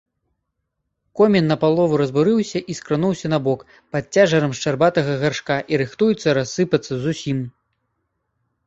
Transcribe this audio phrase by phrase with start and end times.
[1.19, 3.59] Комін напалову разбурыўся і скрануўся набок
[3.97, 7.37] пад цяжарам шчарбатага гаршка і рыхтуецца рассыпацца зусім.